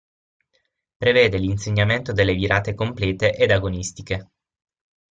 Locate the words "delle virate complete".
2.11-3.35